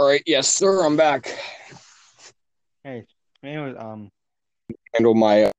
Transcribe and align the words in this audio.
All 0.00 0.06
right, 0.06 0.22
yes, 0.24 0.48
sir. 0.48 0.82
I'm 0.82 0.96
back. 0.96 1.30
Hey, 2.82 3.04
anyways, 3.44 3.76
um, 3.78 4.10
Handle 4.94 5.14
my. 5.14 5.42
Uh, 5.42 5.50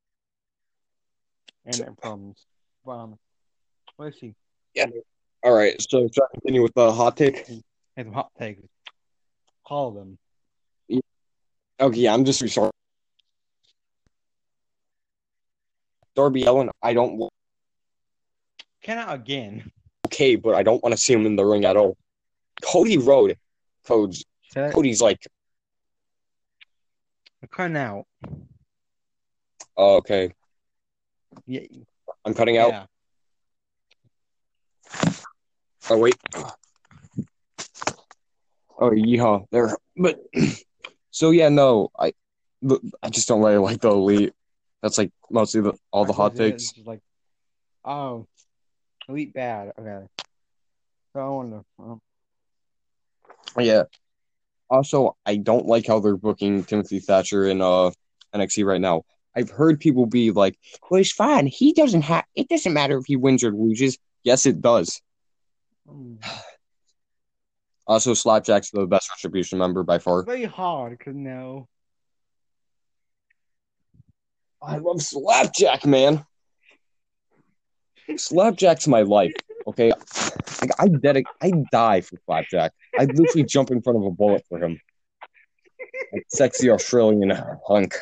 internet 1.63 1.95
problems. 2.01 2.43
But, 2.83 2.91
um, 2.91 3.19
let's 3.99 4.19
see. 4.19 4.33
Yeah. 4.73 4.87
All 5.43 5.53
right, 5.53 5.79
so 5.79 6.07
should 6.11 6.23
I 6.23 6.27
continue 6.33 6.63
with 6.63 6.73
the 6.73 6.91
hot 6.91 7.17
take? 7.17 7.45
Hey, 7.45 7.61
some 7.95 8.13
hot 8.13 8.31
takes. 8.39 8.63
Call 9.63 9.91
them. 9.91 10.17
Okay, 11.79 11.99
yeah, 11.99 12.11
I'm 12.11 12.25
just 12.25 12.41
restarting. 12.41 12.71
Darby 16.15 16.45
Allin, 16.45 16.71
I 16.81 16.95
don't 16.95 17.15
want 17.17 17.31
Cannot 18.81 19.13
again. 19.13 19.71
okay, 20.07 20.35
but 20.35 20.55
I 20.55 20.63
don't 20.63 20.81
want 20.81 20.93
to 20.93 20.97
see 20.97 21.13
him 21.13 21.27
in 21.27 21.35
the 21.35 21.45
ring 21.45 21.63
at 21.63 21.77
all. 21.77 21.95
Cody 22.63 22.97
Road, 22.97 23.37
codes. 23.85 24.25
That. 24.55 24.73
Cody's 24.73 25.01
like, 25.01 25.25
I'm 27.41 27.47
Cutting 27.47 27.77
out. 27.77 28.05
oh, 29.77 29.95
okay, 29.97 30.33
Yeah. 31.45 31.61
I'm 32.25 32.33
cutting 32.33 32.57
out. 32.57 32.71
Yeah. 32.71 32.85
Oh 35.89 35.97
wait. 35.97 36.15
Oh 38.79 38.91
yeah, 38.91 39.39
there. 39.51 39.75
But 39.97 40.19
so 41.11 41.31
yeah, 41.31 41.49
no, 41.49 41.89
I, 41.97 42.13
I 43.01 43.09
just 43.09 43.27
don't 43.27 43.41
really 43.41 43.57
like 43.57 43.81
the 43.81 43.89
elite. 43.89 44.33
That's 44.81 44.97
like 44.97 45.11
mostly 45.29 45.61
the 45.61 45.73
all 45.91 46.05
the 46.05 46.13
hot 46.13 46.35
takes. 46.35 46.73
like, 46.85 47.01
oh, 47.85 48.27
elite 49.07 49.33
bad. 49.33 49.73
Okay. 49.79 50.05
So 51.13 51.19
I 51.19 51.29
wonder. 51.29 51.61
Um, 51.79 52.01
Yeah. 53.57 53.83
Also, 54.71 55.17
I 55.25 55.35
don't 55.35 55.65
like 55.65 55.85
how 55.85 55.99
they're 55.99 56.15
booking 56.15 56.63
Timothy 56.63 56.99
Thatcher 56.99 57.45
in 57.45 57.61
uh 57.61 57.91
NXT 58.33 58.65
right 58.65 58.79
now. 58.79 59.03
I've 59.35 59.49
heard 59.49 59.79
people 59.81 60.05
be 60.05 60.31
like, 60.31 60.57
"Well, 60.89 60.97
he's 60.99 61.11
fine. 61.11 61.45
He 61.45 61.73
doesn't 61.73 62.03
have. 62.03 62.23
It 62.35 62.47
doesn't 62.47 62.73
matter 62.73 62.97
if 62.97 63.05
he 63.05 63.17
wins 63.17 63.43
or 63.43 63.51
loses." 63.51 63.97
Yes, 64.23 64.45
it 64.45 64.61
does. 64.61 65.01
mm. 65.87 66.23
Also, 67.87 68.13
Slapjack's 68.13 68.69
the 68.71 68.85
best 68.85 69.09
retribution 69.09 69.57
member 69.57 69.83
by 69.83 69.97
far. 69.97 70.19
It's 70.19 70.27
very 70.27 70.45
hard 70.45 70.97
because 70.97 71.15
no. 71.15 71.67
I 74.61 74.77
love 74.77 75.01
Slapjack, 75.01 75.85
man. 75.85 76.25
Slapjack's 78.15 78.87
my 78.87 79.01
life. 79.01 79.33
Okay, 79.67 79.91
like 80.61 80.71
I 80.79 80.87
dedic- 80.87 81.23
I 81.41 81.51
die 81.71 82.01
for 82.01 82.17
Slapjack. 82.25 82.73
I 82.97 83.05
literally 83.05 83.43
jump 83.43 83.71
in 83.71 83.81
front 83.81 83.97
of 83.97 84.05
a 84.05 84.11
bullet 84.11 84.43
for 84.49 84.63
him. 84.63 84.79
Like 86.13 86.25
sexy 86.29 86.69
Australian 86.69 87.31
hunk. 87.67 87.95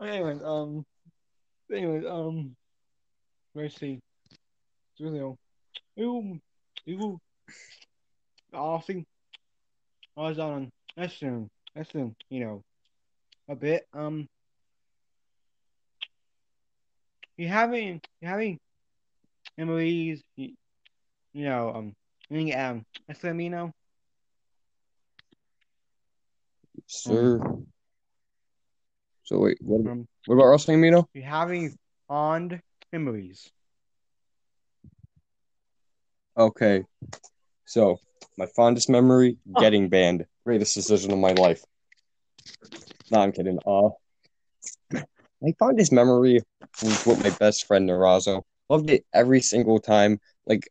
Anyways, 0.00 0.42
um, 0.42 0.84
anyways, 1.72 2.04
um, 2.06 2.56
let's 3.54 3.76
see. 3.76 4.00
You, 4.96 5.36
you, 6.86 7.20
Austin, 8.52 9.04
I 10.16 10.20
was 10.20 10.38
on 10.38 10.70
that's 10.96 11.18
soon, 11.18 11.50
you 12.30 12.40
know, 12.40 12.62
a 13.48 13.56
bit. 13.56 13.86
Um, 13.92 14.28
you 17.36 17.48
having, 17.48 18.00
you 18.20 18.28
having 18.28 18.58
Emily's, 19.58 20.22
you, 20.36 20.54
know, 21.34 21.72
um, 21.74 21.92
I 22.30 22.34
think, 22.34 22.54
um, 23.54 23.72
Sir. 26.86 27.40
So 29.24 29.38
wait, 29.38 29.58
what, 29.60 29.90
um, 29.90 30.06
what 30.26 30.34
about 30.36 30.46
wrestling, 30.46 30.80
Mino? 30.80 31.08
you 31.14 31.22
having 31.22 31.76
fond 32.08 32.60
memories. 32.92 33.50
Okay. 36.36 36.84
So, 37.66 37.98
my 38.36 38.46
fondest 38.46 38.90
memory, 38.90 39.38
getting 39.58 39.88
banned. 39.88 40.26
Greatest 40.44 40.74
decision 40.74 41.12
of 41.12 41.18
my 41.18 41.32
life. 41.32 41.64
No, 43.10 43.20
I'm 43.20 43.32
kidding. 43.32 43.58
Uh, 43.66 43.90
my 45.40 45.52
fondest 45.58 45.92
memory 45.92 46.40
was 46.82 47.06
with 47.06 47.22
my 47.22 47.30
best 47.30 47.66
friend, 47.66 47.88
Narazo. 47.88 48.42
Loved 48.68 48.90
it 48.90 49.04
every 49.12 49.40
single 49.40 49.78
time. 49.78 50.20
Like, 50.46 50.68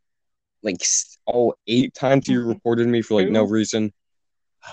like 0.62 0.82
all 1.26 1.56
eight 1.68 1.94
times 1.94 2.28
you 2.28 2.44
reported 2.48 2.88
me 2.88 3.02
for 3.02 3.22
like 3.22 3.30
no 3.30 3.44
reason. 3.44 3.92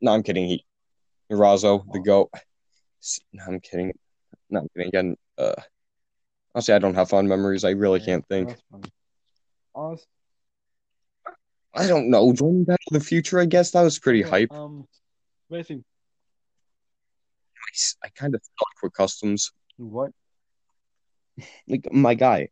No, 0.00 0.12
I'm 0.12 0.22
kidding. 0.22 0.46
He, 0.46 0.64
Narazo, 1.28 1.82
the 1.92 1.98
goat. 1.98 2.30
No, 3.32 3.42
I'm 3.48 3.58
kidding. 3.58 3.92
No, 4.48 4.60
I'm 4.60 4.68
kidding. 4.68 4.86
Again, 4.86 5.16
uh, 5.36 5.54
honestly, 6.54 6.72
I 6.72 6.78
don't 6.78 6.94
have 6.94 7.08
fond 7.08 7.28
memories. 7.28 7.64
I 7.64 7.70
really 7.70 7.98
can't 7.98 8.24
think. 8.28 8.54
I 11.74 11.86
don't 11.86 12.10
know. 12.10 12.32
Joining 12.32 12.64
Back 12.64 12.80
to 12.88 12.98
the 12.98 13.04
Future, 13.04 13.40
I 13.40 13.44
guess 13.44 13.72
that 13.72 13.82
was 13.82 13.98
pretty 13.98 14.20
Yeah, 14.20 14.30
hype. 14.30 14.52
Um, 14.52 14.86
basically, 15.50 15.84
I, 18.02 18.06
I 18.06 18.08
kind 18.10 18.34
of 18.34 18.40
suck 18.42 18.82
with 18.82 18.92
customs. 18.92 19.52
what? 19.76 20.10
Like 21.66 21.92
my 21.92 22.14
guy. 22.14 22.48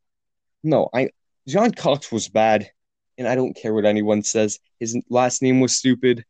No, 0.63 0.89
I 0.93 1.11
John 1.49 1.71
Cox 1.73 2.11
was 2.11 2.29
bad, 2.29 2.71
and 3.19 3.27
I 3.29 3.35
don't 3.35 3.55
care 3.55 3.73
what 3.73 3.85
anyone 3.85 4.23
says. 4.23 4.59
His 4.81 4.99
last 5.09 5.43
name 5.43 5.61
was 5.61 5.77
stupid. 5.77 6.25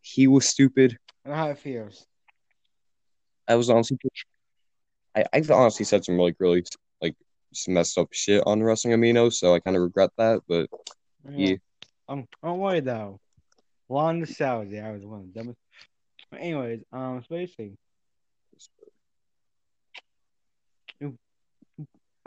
He 0.00 0.26
was 0.26 0.48
stupid. 0.48 0.96
I 1.24 1.28
know 1.28 1.34
how 1.34 1.50
it 1.50 1.58
feels. 1.58 2.06
I 3.46 3.54
was 3.54 3.70
honestly, 3.70 3.98
I 5.14 5.24
I've 5.32 5.50
honestly 5.50 5.84
said 5.84 6.04
some 6.04 6.18
like 6.18 6.36
really 6.38 6.64
like 7.00 7.16
some 7.52 7.74
messed 7.74 7.98
up 7.98 8.08
shit 8.12 8.42
on 8.46 8.62
Wrestling 8.62 8.94
Amino, 8.94 9.32
so 9.32 9.54
I 9.54 9.60
kind 9.60 9.76
of 9.76 9.82
regret 9.82 10.10
that. 10.18 10.42
But 10.48 10.70
Yeah. 11.28 11.48
yeah, 11.50 11.56
Um, 12.08 12.26
don't 12.42 12.58
worry 12.58 12.80
though. 12.80 13.20
Long 13.88 14.20
nostalgia. 14.20 14.80
I 14.82 14.92
was 14.92 15.04
one 15.04 15.20
of 15.20 15.26
the 15.32 15.38
dumbest. 15.38 15.58
But 16.30 16.40
anyways, 16.40 16.80
um, 16.92 17.22
so 17.22 17.26
basically, 17.30 17.76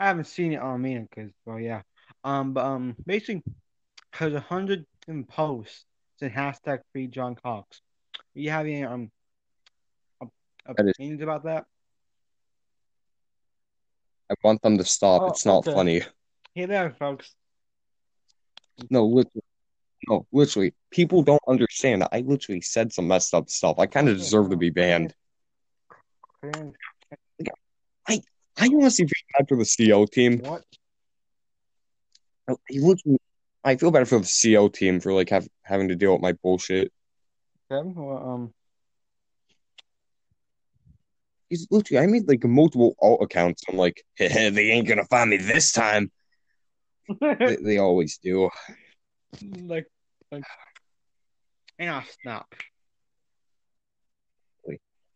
I 0.00 0.06
haven't 0.06 0.26
seen 0.26 0.52
it 0.52 0.60
on 0.60 0.80
me 0.82 0.98
because, 0.98 1.30
well, 1.44 1.60
yeah. 1.60 1.82
Um, 2.24 2.52
but 2.52 2.64
um, 2.64 2.96
basically, 3.06 3.42
has 4.12 4.32
a 4.34 4.40
hundred 4.40 4.84
in 5.08 5.24
posts 5.24 5.84
and 6.20 6.32
hashtag 6.32 6.80
free 6.92 7.06
John 7.08 7.34
Cox. 7.34 7.80
Do 8.34 8.40
you 8.42 8.50
have 8.50 8.66
any 8.66 8.84
um 8.84 9.10
op- 10.20 10.32
That 10.66 10.86
is- 10.86 10.90
opinions 10.96 11.22
about 11.22 11.44
that? 11.44 11.64
I 14.30 14.34
want 14.42 14.62
them 14.62 14.78
to 14.78 14.84
stop. 14.84 15.22
Oh, 15.22 15.26
it's 15.26 15.44
not 15.44 15.66
okay. 15.66 15.74
funny. 15.74 16.02
Hey 16.54 16.64
there, 16.66 16.90
folks. 16.98 17.34
No, 18.88 19.04
literally, 19.04 19.44
no, 20.08 20.26
literally, 20.32 20.74
people 20.90 21.22
don't 21.22 21.42
understand. 21.46 22.04
I 22.10 22.20
literally 22.20 22.62
said 22.62 22.92
some 22.92 23.08
messed 23.08 23.34
up 23.34 23.50
stuff. 23.50 23.78
I 23.78 23.86
kind 23.86 24.08
of 24.08 24.16
deserve 24.16 24.50
to 24.50 24.56
be 24.56 24.70
banned. 24.70 25.14
okay. 26.44 26.70
I 28.58 28.66
honestly 28.66 29.06
feel 29.06 29.38
bad 29.38 29.48
for 29.48 29.56
the 29.56 29.64
CO 29.64 30.06
team. 30.06 30.38
What? 30.38 30.62
He 32.68 32.80
literally, 32.80 33.18
I 33.64 33.76
feel 33.76 33.90
bad 33.90 34.08
for 34.08 34.18
the 34.18 34.26
CO 34.54 34.68
team 34.68 35.00
for 35.00 35.12
like 35.12 35.30
have, 35.30 35.48
having 35.62 35.88
to 35.88 35.94
deal 35.94 36.12
with 36.12 36.22
my 36.22 36.32
bullshit. 36.32 36.92
Um, 37.70 38.52
He's 41.48 41.66
literally, 41.70 42.02
I 42.02 42.06
made 42.06 42.28
like 42.28 42.44
multiple 42.44 42.94
alt 43.00 43.22
accounts. 43.22 43.62
I'm 43.68 43.76
like, 43.76 44.04
they 44.18 44.70
ain't 44.70 44.88
gonna 44.88 45.04
find 45.04 45.30
me 45.30 45.36
this 45.38 45.72
time. 45.72 46.10
They, 47.20 47.56
they 47.56 47.78
always 47.78 48.18
do. 48.18 48.48
like, 49.42 49.86
like, 50.30 50.44
I'll 51.80 52.04
stop. 52.04 52.54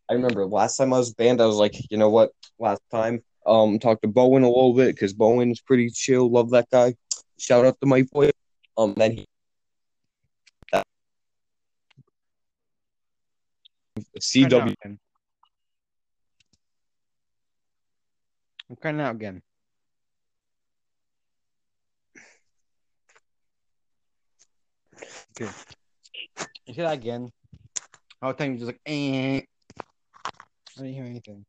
I 0.09 0.13
remember 0.13 0.45
last 0.45 0.77
time 0.77 0.93
I 0.93 0.99
was 0.99 1.13
banned, 1.13 1.41
I 1.41 1.45
was 1.45 1.57
like, 1.57 1.75
you 1.91 1.97
know 1.97 2.09
what? 2.09 2.31
Last 2.59 2.81
time, 2.91 3.23
um, 3.47 3.79
talked 3.79 4.01
to 4.03 4.07
Bowen 4.07 4.43
a 4.43 4.47
little 4.47 4.73
bit 4.73 4.93
because 4.93 5.13
Bowen's 5.13 5.61
pretty 5.61 5.89
chill. 5.89 6.29
Love 6.29 6.51
that 6.51 6.69
guy. 6.71 6.93
Shout 7.39 7.65
out 7.65 7.79
to 7.81 7.87
my 7.87 8.03
boy. 8.11 8.31
Um, 8.77 8.93
then 8.95 9.11
he. 9.13 9.25
That, 10.71 10.85
CW. 14.19 14.73
again. 14.73 14.99
I'm 18.69 18.75
cutting 18.75 19.01
out 19.01 19.15
again. 19.15 19.41
Okay. 25.39 25.51
You 26.65 26.73
say 26.73 26.81
that 26.81 26.93
again. 26.93 27.29
All 28.21 28.33
the 28.33 28.37
time 28.37 28.51
you're 28.51 28.59
just 28.59 28.67
like, 28.67 28.81
eh. 28.85 29.39
I 29.39 30.81
didn't 30.81 30.93
hear 30.93 31.05
anything. 31.05 31.45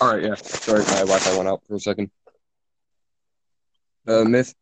All 0.00 0.14
right, 0.14 0.22
yeah. 0.22 0.34
Sorry, 0.34 0.80
my 0.80 1.00
Wi-Fi 1.00 1.36
went 1.36 1.48
out 1.48 1.62
for 1.66 1.74
a 1.76 1.80
second. 1.80 2.10
Uh, 4.06 4.24
myth. 4.24 4.54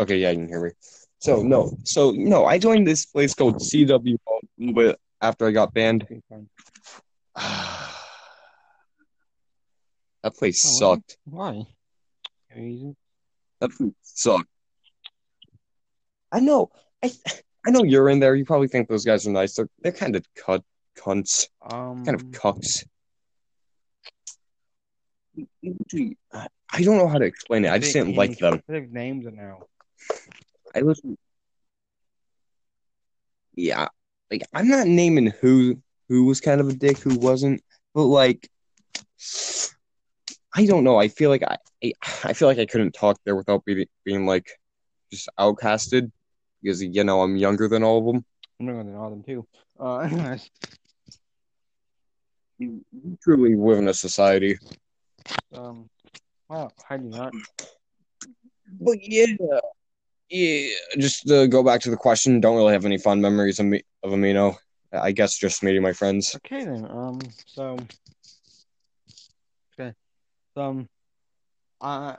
Okay, 0.00 0.18
yeah, 0.18 0.30
you 0.30 0.38
can 0.38 0.48
hear 0.48 0.62
me. 0.62 0.70
So 1.18 1.42
no, 1.42 1.76
so 1.84 2.10
no, 2.10 2.44
I 2.44 2.58
joined 2.58 2.86
this 2.86 3.06
place 3.06 3.32
called 3.34 3.56
CW 3.56 4.14
a 4.28 4.40
little 4.58 4.74
bit 4.74 5.00
after 5.20 5.46
I 5.46 5.50
got 5.52 5.72
banned. 5.72 6.06
That 10.22 10.34
place 10.36 10.64
Oh, 10.66 10.78
sucked. 10.96 11.18
Why? 11.24 11.62
Reason? 12.56 12.96
That 13.60 13.70
place 13.70 13.92
sucked. 14.02 14.48
I 16.32 16.40
know. 16.40 16.70
I 17.00 17.12
I 17.64 17.70
know 17.70 17.84
you're 17.84 18.08
in 18.10 18.18
there. 18.18 18.34
You 18.34 18.44
probably 18.44 18.66
think 18.66 18.88
those 18.88 19.04
guys 19.04 19.24
are 19.28 19.30
nice. 19.30 19.54
They're 19.54 19.68
they're 19.82 19.92
kind 19.92 20.16
of 20.16 20.26
cut 20.34 20.64
cunts, 20.96 21.48
Um, 21.62 22.04
kind 22.04 22.14
of 22.14 22.26
cucks. 22.30 22.84
I 26.32 26.48
I 26.72 26.82
don't 26.82 26.98
know 26.98 27.08
how 27.08 27.18
to 27.18 27.24
explain 27.24 27.64
it. 27.64 27.70
I 27.70 27.78
just 27.78 27.92
didn't 27.92 28.16
like 28.16 28.38
them. 28.38 28.62
They 28.66 28.80
have 28.80 28.90
names 28.90 29.26
now. 29.32 29.60
I 30.74 30.80
listen. 30.80 31.16
Yeah, 33.54 33.88
like 34.30 34.42
I'm 34.52 34.68
not 34.68 34.86
naming 34.86 35.26
who 35.40 35.80
who 36.08 36.24
was 36.24 36.40
kind 36.40 36.60
of 36.60 36.68
a 36.68 36.72
dick, 36.72 36.98
who 36.98 37.18
wasn't, 37.18 37.62
but 37.94 38.04
like, 38.04 38.48
I 40.54 40.66
don't 40.66 40.84
know. 40.84 40.98
I 40.98 41.08
feel 41.08 41.30
like 41.30 41.42
I 41.42 41.56
I, 41.82 41.92
I 42.24 42.32
feel 42.32 42.48
like 42.48 42.58
I 42.58 42.66
couldn't 42.66 42.92
talk 42.92 43.18
there 43.24 43.36
without 43.36 43.64
being 43.64 43.86
being 44.04 44.26
like 44.26 44.50
just 45.12 45.28
outcasted 45.38 46.10
because 46.62 46.82
you 46.82 47.04
know 47.04 47.22
I'm 47.22 47.36
younger 47.36 47.68
than 47.68 47.82
all 47.82 47.98
of 47.98 48.06
them. 48.06 48.24
I'm 48.60 48.66
younger 48.66 48.84
than 48.84 48.94
all 48.96 49.06
of 49.06 49.10
them 49.12 49.22
too. 49.22 49.46
Uh, 49.78 49.98
anyways, 50.00 50.50
You 52.58 52.84
truly 53.22 53.54
live 53.54 53.78
in 53.78 53.88
a 53.88 53.94
society. 53.94 54.58
um, 55.54 55.88
wow, 56.48 56.70
how 56.88 56.96
do 56.96 57.04
you 57.04 57.10
not? 57.10 57.32
But 58.80 58.96
yeah, 59.02 59.26
yeah. 60.30 60.68
Just 60.98 61.28
to 61.28 61.46
go 61.48 61.62
back 61.62 61.80
to 61.82 61.90
the 61.90 61.96
question, 61.96 62.40
don't 62.40 62.56
really 62.56 62.72
have 62.72 62.86
any 62.86 62.98
fond 62.98 63.20
memories 63.20 63.58
of 63.58 63.66
me 63.66 63.82
of 64.02 64.12
Amino. 64.12 64.56
I 64.92 65.12
guess 65.12 65.36
just 65.36 65.62
meeting 65.62 65.82
my 65.82 65.92
friends. 65.92 66.34
Okay 66.36 66.64
then. 66.64 66.86
Um. 66.90 67.18
So. 67.46 67.76
Okay. 69.78 69.92
So, 70.54 70.62
um. 70.62 70.88
Uh. 71.80 72.16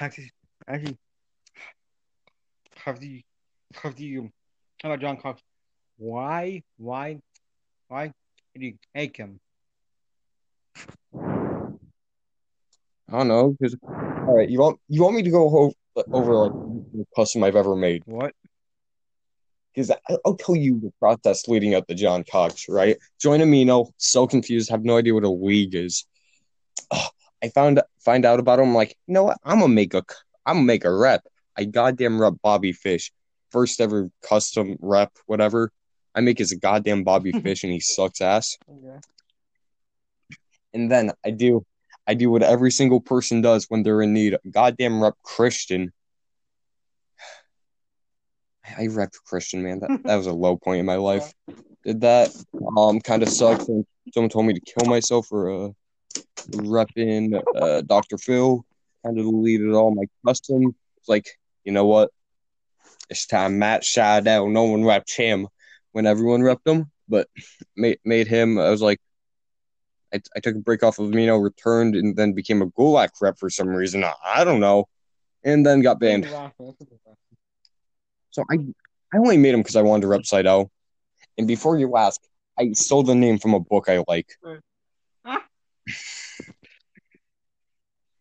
Actually, 0.00 0.30
actually. 0.66 0.96
Have 2.84 3.02
you? 3.02 3.20
Have 3.82 4.00
you? 4.00 4.30
How 4.82 4.90
about 4.90 5.00
John 5.00 5.16
Cox? 5.18 5.42
Why? 5.98 6.62
Why? 6.76 7.20
Why 7.88 8.12
did 8.54 8.62
you 8.62 8.74
hate 8.94 9.16
him? 9.16 9.40
I 13.12 13.18
don't 13.18 13.28
know 13.28 13.50
because 13.58 13.76
all 14.26 14.36
right, 14.36 14.48
you 14.48 14.58
want 14.58 14.80
you 14.88 15.02
want 15.02 15.16
me 15.16 15.22
to 15.22 15.30
go 15.30 15.48
over, 15.48 15.74
over 16.12 16.34
like 16.34 16.52
the 16.92 17.06
custom 17.14 17.44
I've 17.44 17.56
ever 17.56 17.76
made 17.76 18.02
What? 18.06 18.32
because 19.74 19.90
I'll 20.24 20.36
tell 20.36 20.56
you 20.56 20.80
the 20.80 20.92
process 21.00 21.48
leading 21.48 21.74
up 21.74 21.86
to 21.88 21.94
John 21.94 22.24
Cox. 22.30 22.66
Right, 22.68 22.96
join 23.20 23.40
Amino, 23.40 23.90
so 23.98 24.26
confused, 24.26 24.70
have 24.70 24.84
no 24.84 24.96
idea 24.96 25.14
what 25.14 25.24
a 25.24 25.30
league 25.30 25.74
is. 25.74 26.06
Oh, 26.90 27.08
I 27.42 27.48
found 27.50 27.82
find 28.00 28.24
out 28.24 28.40
about 28.40 28.58
him. 28.58 28.74
Like, 28.74 28.96
you 29.06 29.14
know 29.14 29.24
what? 29.24 29.38
I'm 29.44 29.60
gonna 29.60 29.72
make 29.72 29.94
a 29.94 30.04
I'm 30.46 30.56
gonna 30.56 30.66
make 30.66 30.84
a 30.84 30.94
rep. 30.94 31.22
I 31.56 31.64
goddamn 31.64 32.20
rep 32.20 32.34
Bobby 32.42 32.72
Fish, 32.72 33.12
first 33.50 33.80
ever 33.80 34.10
custom 34.22 34.76
rep, 34.80 35.12
whatever. 35.26 35.70
I 36.14 36.20
make 36.20 36.38
his 36.38 36.52
goddamn 36.54 37.04
Bobby 37.04 37.32
Fish, 37.42 37.64
and 37.64 37.72
he 37.72 37.80
sucks 37.80 38.20
ass. 38.20 38.56
Okay. 38.68 38.98
And 40.74 40.90
then 40.90 41.12
I 41.24 41.30
do 41.30 41.64
I 42.06 42.14
do 42.14 42.30
what 42.30 42.42
every 42.42 42.70
single 42.70 43.00
person 43.00 43.40
does 43.40 43.64
when 43.70 43.82
they're 43.82 44.02
in 44.02 44.12
need. 44.12 44.36
Goddamn 44.50 45.02
rep 45.02 45.14
Christian. 45.22 45.92
I 48.76 48.88
rep 48.88 49.12
Christian, 49.24 49.62
man. 49.62 49.80
That 49.80 50.02
that 50.04 50.16
was 50.16 50.26
a 50.26 50.32
low 50.32 50.56
point 50.56 50.80
in 50.80 50.86
my 50.86 50.96
life. 50.96 51.32
Did 51.84 52.02
that. 52.02 52.30
Um 52.76 53.00
kind 53.00 53.22
of 53.22 53.28
sucks. 53.28 53.68
And 53.68 53.86
someone 54.12 54.30
told 54.30 54.46
me 54.46 54.54
to 54.54 54.60
kill 54.60 54.90
myself 54.90 55.28
for 55.28 55.50
uh 55.50 55.68
repping 56.50 57.40
uh 57.56 57.82
Dr. 57.82 58.18
Phil. 58.18 58.64
Kind 59.04 59.18
of 59.18 59.24
deleted 59.24 59.72
all 59.72 59.94
my 59.94 60.04
custom. 60.26 60.74
It's 60.98 61.08
like, 61.08 61.28
you 61.64 61.72
know 61.72 61.86
what? 61.86 62.10
It's 63.10 63.26
time 63.26 63.58
Matt 63.58 63.84
Shadow, 63.84 64.48
no 64.48 64.64
one 64.64 64.82
repped 64.82 65.14
him 65.14 65.48
when 65.92 66.06
everyone 66.06 66.40
repped 66.40 66.66
him, 66.66 66.90
but 67.08 67.28
made 67.76 67.98
made 68.04 68.26
him 68.26 68.58
I 68.58 68.70
was 68.70 68.82
like 68.82 68.98
I, 70.14 70.20
I 70.36 70.40
took 70.40 70.54
a 70.54 70.60
break 70.60 70.82
off 70.82 70.98
of 70.98 71.08
Amino, 71.10 71.42
returned, 71.42 71.96
and 71.96 72.16
then 72.16 72.32
became 72.32 72.62
a 72.62 72.66
Gulak 72.66 73.10
rep 73.20 73.38
for 73.38 73.50
some 73.50 73.68
reason. 73.68 74.04
I, 74.04 74.14
I 74.24 74.44
don't 74.44 74.60
know. 74.60 74.88
And 75.44 75.66
then 75.66 75.82
got 75.82 76.00
banned. 76.00 76.24
So 78.30 78.44
I 78.50 78.54
I 79.12 79.18
only 79.18 79.36
made 79.36 79.54
him 79.54 79.60
because 79.60 79.76
I 79.76 79.82
wanted 79.82 80.02
to 80.02 80.08
rep 80.08 80.24
Saito. 80.24 80.70
And 81.38 81.46
before 81.46 81.78
you 81.78 81.96
ask, 81.96 82.20
I 82.58 82.72
stole 82.72 83.02
the 83.02 83.14
name 83.14 83.38
from 83.38 83.54
a 83.54 83.60
book 83.60 83.88
I 83.88 84.02
like. 84.08 84.28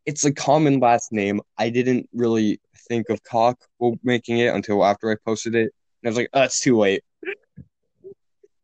It's 0.05 0.25
a 0.25 0.33
common 0.33 0.81
last 0.81 1.13
name. 1.13 1.39
I 1.57 1.69
didn't 1.69 2.09
really 2.13 2.59
think 2.89 3.07
of 3.09 3.23
cock 3.23 3.57
while 3.77 3.95
making 4.03 4.39
it 4.39 4.53
until 4.53 4.83
after 4.83 5.09
I 5.09 5.15
posted 5.25 5.55
it. 5.55 5.71
And 6.01 6.05
I 6.05 6.09
was 6.09 6.17
like, 6.17 6.29
oh, 6.33 6.41
it's 6.41 6.59
too 6.59 6.77
late. 6.77 7.03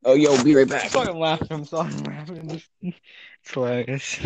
Oh, 0.05 0.13
yo, 0.13 0.41
be 0.43 0.55
right 0.55 0.67
back. 0.67 0.85
I'm 0.85 0.89
fucking 0.91 1.19
laughing. 1.19 1.47
I'm 1.51 1.65
sorry. 1.65 1.91
I'm 1.93 2.03
laughing. 2.03 2.61
It's 3.41 3.53
hilarious. 3.53 4.19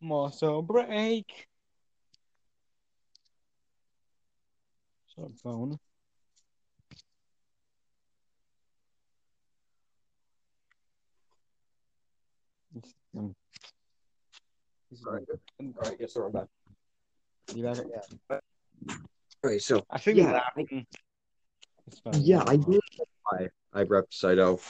Muscle 0.00 0.62
break. 0.62 1.48
Shut 5.14 5.30
phone. 5.42 5.78
Is- 12.82 12.94
All 15.06 15.12
right, 15.12 15.96
yes, 15.98 16.12
sir, 16.14 16.24
I'm 16.26 16.32
back. 16.32 16.46
You 17.54 17.62
back? 17.62 17.76
Yeah. 17.76 18.36
All 18.36 18.40
right, 19.50 19.60
so 19.60 19.84
I 19.90 19.98
think 19.98 20.16
Yeah, 20.18 20.24
you're 20.24 20.32
laughing. 20.32 20.66
It's 20.70 20.70
fine. 20.70 20.86
Yeah, 22.14 22.42
I 22.46 22.56
did. 22.56 22.80
I 23.32 23.48
I 23.72 23.82
rep 23.82 24.06
Saito. 24.10 24.60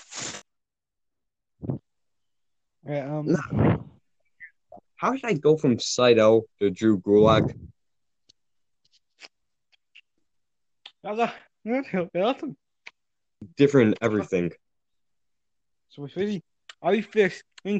Yeah, 2.87 3.19
um. 3.19 3.37
How 4.97 5.13
did 5.13 5.25
I 5.25 5.35
go 5.35 5.57
from 5.57 5.79
Saito 5.79 6.43
to 6.59 6.71
Drew 6.71 6.99
Gulak? 6.99 7.55
that's 11.03 11.19
a, 11.19 11.35
that's, 11.65 11.89
that's 12.13 12.43
a, 12.43 12.57
Different 13.57 13.99
everything. 14.01 14.53
so 15.91 16.05
it's 16.05 16.17
really, 16.17 16.43
I 16.83 16.91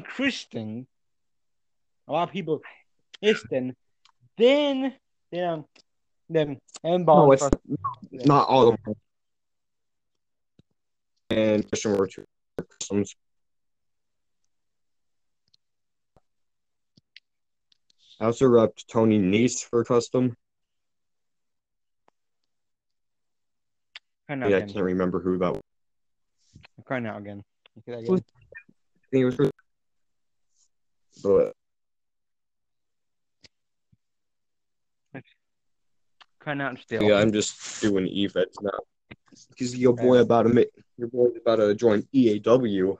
Christian, 0.01 0.87
a 2.07 2.11
lot 2.11 2.29
of 2.29 2.31
people 2.31 2.61
Christian, 3.21 3.75
then, 4.37 4.93
then, 5.31 5.43
um, 5.43 5.65
then, 6.29 6.59
and 6.83 7.05
No, 7.05 7.31
it's 7.31 7.49
not 8.11 8.47
all 8.47 8.69
of 8.69 8.77
them. 8.85 8.95
And 11.29 11.67
Christian 11.67 11.97
were 11.97 12.07
two 12.07 12.23
customs. 12.79 13.15
I 18.19 18.25
also 18.25 18.45
repped 18.45 18.87
Tony 18.87 19.19
Nese 19.19 19.63
for 19.63 19.83
custom. 19.83 20.35
Yeah, 24.29 24.45
I 24.45 24.61
can't 24.61 24.75
remember 24.77 25.19
who 25.19 25.37
that 25.37 25.53
was. 25.53 25.61
I'm 26.77 26.83
crying 26.83 27.05
out 27.05 27.19
again. 27.19 27.43
That 27.85 27.99
again. 27.99 28.15
I 28.15 29.07
think 29.11 29.21
it 29.21 29.25
was 29.25 29.51
but 31.23 31.53
Crying 36.39 36.61
out 36.61 36.79
still. 36.79 37.03
yeah, 37.03 37.15
I'm 37.15 37.31
just 37.33 37.81
doing 37.81 38.07
events 38.07 38.57
now. 38.61 38.79
Because 39.49 39.75
your 39.75 39.93
boy 39.93 40.19
about 40.19 40.43
to 40.43 40.49
make 40.49 40.69
your 40.97 41.07
boy's 41.09 41.35
about 41.37 41.57
to 41.57 41.75
join 41.75 42.07
EAW. 42.13 42.97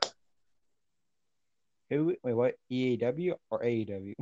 Who? 1.90 2.16
Wait, 2.24 2.34
what? 2.34 2.56
EAW 2.72 3.34
or 3.50 3.64
AEW? 3.64 4.14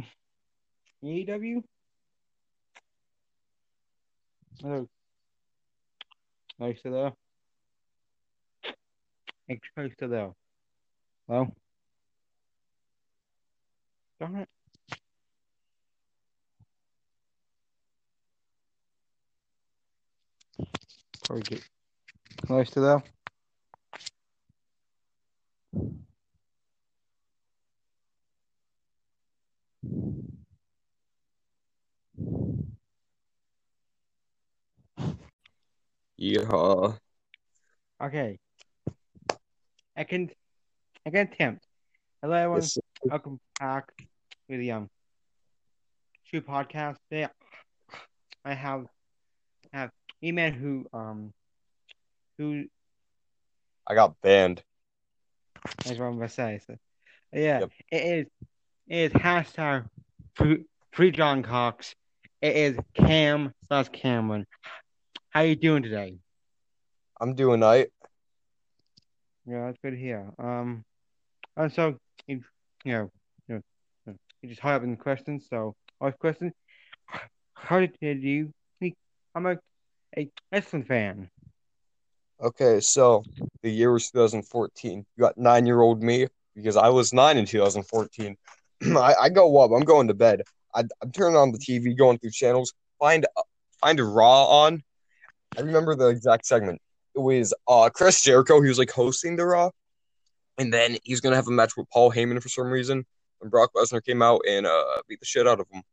EAW? 1.04 1.64
Oh. 4.64 4.88
You 6.60 6.76
still 6.80 6.92
there? 6.92 7.14
You 9.50 9.92
still 9.94 10.10
there? 10.10 10.32
Hello? 11.28 11.54
Darn 14.20 14.36
it. 14.38 14.50
Probably 21.26 21.44
get 21.44 21.62
Luister 22.44 22.82
wel. 22.82 23.04
Yeah. 36.18 36.98
Okay. 38.02 38.40
Second, 39.98 40.34
second 41.04 41.34
attempt. 41.34 41.68
Hello, 42.22 42.36
everyone. 42.36 42.62
Yes. 42.62 42.78
Welcome 43.04 43.40
back 43.60 43.92
to 44.50 44.58
the 44.58 44.72
um, 44.72 44.90
true 46.30 46.42
podcast. 46.42 46.98
Yeah. 47.10 47.30
I 48.44 48.54
have 48.54 48.86
I 49.74 49.78
have 49.78 49.92
a 50.22 50.32
man 50.32 50.54
who 50.54 50.86
um 50.94 51.34
who 52.38 52.66
I 53.88 53.96
got 53.96 54.20
banned. 54.22 54.64
that's 55.84 56.00
what 56.00 56.06
I'm 56.06 56.16
gonna 56.16 56.30
say. 56.30 56.60
So, 56.66 56.76
yeah, 57.34 57.62
Yep. 57.62 57.72
it 57.92 58.04
is 58.04 58.26
it 58.88 58.98
is 58.98 59.12
hashtag 59.14 59.88
free, 60.94 61.12
John 61.12 61.44
Cox. 61.44 61.96
It 62.42 62.56
is 62.56 62.78
Cam 62.94 63.54
slash 63.68 63.90
Cameron. 63.90 64.46
How 65.30 65.42
you 65.42 65.56
doing 65.56 65.84
today? 65.84 66.18
I'm 67.20 67.34
doing 67.36 67.60
night. 67.60 67.90
Yeah, 69.46 69.66
that's 69.66 69.78
good 69.84 69.92
to 69.92 69.98
hear. 69.98 70.32
Um, 70.40 70.84
and 71.58 71.72
so 71.72 71.98
you, 72.28 72.42
you 72.84 72.92
know, 72.94 73.12
you 73.48 73.62
know, 74.08 74.14
you 74.42 74.50
just 74.50 74.62
hurry 74.62 74.76
up 74.76 74.84
in 74.84 74.92
the 74.92 74.98
questions. 74.98 75.48
So, 75.50 75.76
first 76.00 76.20
question: 76.20 76.54
How 77.54 77.80
did 77.80 78.24
you? 78.24 78.52
I'm 79.36 79.46
a 79.46 79.58
a 80.18 80.30
wrestling 80.52 80.84
fan. 80.86 81.30
Okay, 82.42 82.82
so 82.82 83.24
the 83.64 83.70
year 83.70 83.92
was 83.92 84.12
2014. 84.12 85.06
You 85.16 85.22
got 85.22 85.38
nine 85.38 85.66
year 85.66 85.82
old 85.82 86.04
me 86.04 86.28
because 86.56 86.76
I 86.76 86.90
was 86.90 87.14
nine 87.14 87.38
in 87.38 87.46
2014. 87.46 88.36
I, 88.98 89.14
I 89.22 89.30
go 89.30 89.58
up. 89.60 89.72
I'm 89.72 89.86
going 89.86 90.08
to 90.10 90.14
bed. 90.14 90.42
I, 90.74 90.84
I'm 91.02 91.12
turning 91.12 91.38
on 91.38 91.54
the 91.54 91.58
TV, 91.58 91.98
going 91.98 92.18
through 92.20 92.32
channels. 92.32 92.74
Find 93.00 93.26
find 93.82 94.00
Raw 94.00 94.46
on. 94.46 94.84
I 95.58 95.62
remember 95.62 95.96
the 95.96 96.08
exact 96.08 96.46
segment. 96.46 96.82
It 97.16 97.20
was 97.20 97.54
uh 97.68 97.90
Chris 97.94 98.22
Jericho. 98.22 98.62
He 98.62 98.68
was 98.68 98.80
like 98.80 98.92
hosting 98.92 99.38
the 99.38 99.46
Raw, 99.46 99.70
and 100.58 100.74
then 100.74 100.98
he's 101.04 101.22
gonna 101.22 101.38
have 101.38 101.48
a 101.48 101.52
match 101.52 101.78
with 101.78 101.90
Paul 101.90 102.12
Heyman 102.12 102.42
for 102.42 102.50
some 102.50 102.68
reason. 102.68 103.06
And 103.42 103.50
Brock 103.52 103.72
Lesnar 103.76 104.04
came 104.04 104.22
out 104.22 104.42
and 104.48 104.66
uh 104.66 105.02
beat 105.08 105.22
the 105.22 105.26
shit 105.26 105.48
out 105.48 105.62
of 105.62 105.68
him. 105.72 105.84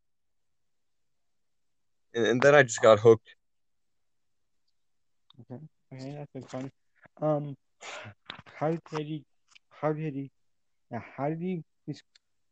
And, 2.14 2.26
and 2.26 2.42
then 2.42 2.56
I 2.56 2.64
just 2.64 2.82
got 2.82 2.98
hooked. 2.98 3.28
Okay, 5.92 6.14
that's 6.16 6.32
been 6.32 6.42
fun. 6.42 6.70
Um, 7.20 7.56
how 8.58 8.76
did 8.90 9.06
you? 9.06 9.20
How 9.70 9.92
did 9.92 10.14
you? 10.14 10.28
Yeah, 10.90 11.00
how 11.16 11.28
did 11.28 11.64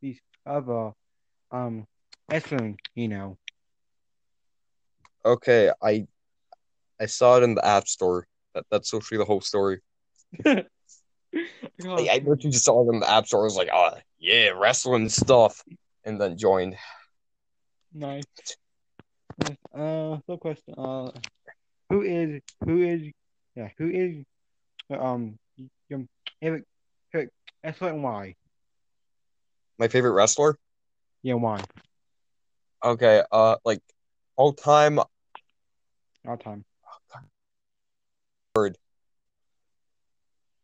these 0.02 0.20
other 0.46 0.92
um 1.50 1.86
wrestling? 2.30 2.78
You 2.94 3.08
know. 3.08 3.38
Okay, 5.24 5.70
I 5.82 6.06
I 7.00 7.06
saw 7.06 7.38
it 7.38 7.42
in 7.42 7.54
the 7.54 7.64
App 7.64 7.88
Store. 7.88 8.26
That 8.54 8.64
that's 8.70 8.92
actually 8.92 9.18
the 9.18 9.24
whole 9.24 9.40
story. 9.40 9.80
I, 10.46 10.66
I 11.86 12.22
literally 12.24 12.50
just 12.50 12.64
saw 12.64 12.84
it 12.86 12.92
in 12.92 13.00
the 13.00 13.10
App 13.10 13.26
Store. 13.26 13.40
I 13.40 13.44
was 13.44 13.56
like, 13.56 13.70
oh 13.72 13.92
yeah, 14.18 14.50
wrestling 14.50 15.08
stuff, 15.08 15.62
and 16.04 16.20
then 16.20 16.36
joined. 16.36 16.76
Nice. 17.94 18.24
Nice. 19.38 19.56
Uh, 19.74 20.18
so 20.26 20.36
question. 20.36 20.74
Uh, 20.76 21.10
who 21.88 22.02
is 22.02 22.40
who 22.64 22.82
is 22.82 23.02
yeah 23.60 23.68
who 23.76 23.90
is 23.90 24.24
um 24.98 25.38
your 25.88 26.00
favorite 26.40 26.64
favorite 27.12 27.32
wrestler 27.62 27.90
and 27.90 28.02
why? 28.02 28.34
My 29.78 29.88
favorite 29.88 30.12
wrestler. 30.12 30.56
Yeah, 31.22 31.34
why? 31.34 31.60
Okay, 32.82 33.22
uh, 33.30 33.56
like 33.64 33.80
all 34.36 34.52
time. 34.54 34.98
All 34.98 35.06
time. 36.48 36.64
Word. 38.54 38.78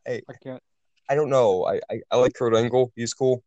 Hey, 0.06 0.22
I 0.28 0.32
can't. 0.42 0.62
I 1.08 1.14
don't 1.14 1.28
know. 1.28 1.66
I, 1.66 1.80
I, 1.90 2.00
I 2.10 2.16
like 2.16 2.34
Kurt 2.34 2.54
Angle. 2.54 2.92
He's 2.96 3.12
cool. 3.12 3.42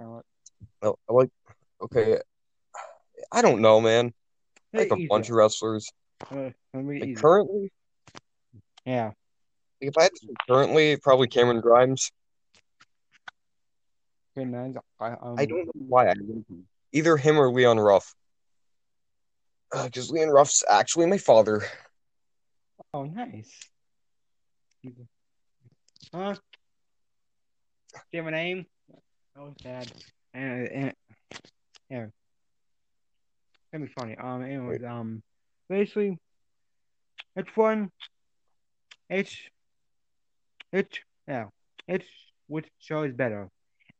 I, 0.00 0.86
I 0.86 1.12
like. 1.12 1.30
Okay, 1.82 2.18
I 3.30 3.42
don't 3.42 3.60
know, 3.60 3.80
man. 3.80 4.12
I 4.74 4.78
like 4.78 4.92
a 4.92 5.06
bunch 5.08 5.28
of 5.28 5.36
wrestlers. 5.36 5.90
Uh, 6.30 6.50
Like 6.72 7.16
currently, 7.16 7.70
Yeah. 8.88 9.10
if 9.82 9.98
I 9.98 10.04
had 10.04 10.12
to 10.14 10.34
currently, 10.48 10.96
probably 10.96 11.28
Cameron 11.28 11.60
Grimes. 11.60 12.10
Good 14.34 14.48
nice. 14.48 14.76
I 14.98 15.10
um. 15.10 15.34
I 15.36 15.44
don't 15.44 15.66
know 15.66 15.72
why 15.74 16.08
I 16.08 16.14
either 16.92 17.18
him 17.18 17.36
or 17.36 17.52
Leon 17.52 17.78
Ruff. 17.78 18.14
Because 19.70 20.10
Leon 20.10 20.30
Ruff's 20.30 20.64
actually 20.66 21.04
my 21.04 21.18
father. 21.18 21.64
Oh, 22.94 23.04
nice. 23.04 23.52
Huh? 26.14 26.34
do 27.92 28.00
you 28.12 28.20
have 28.20 28.28
a 28.28 28.30
name? 28.30 28.64
Oh, 29.38 29.52
sad. 29.62 29.92
And, 30.32 30.68
and 30.68 30.94
yeah, 31.90 32.06
that'd 33.70 33.86
be 33.86 33.92
funny. 34.00 34.16
Um, 34.16 34.42
anyways, 34.42 34.82
um, 34.82 35.22
basically, 35.68 36.16
it's 37.36 37.50
fun. 37.54 37.90
It's, 39.10 39.34
it's, 40.72 40.98
yeah, 41.26 41.46
it's 41.86 42.06
which 42.46 42.66
show 42.78 43.02
is 43.02 43.14
better, 43.14 43.48